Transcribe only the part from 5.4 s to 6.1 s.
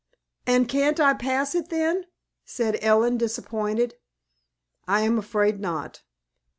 not."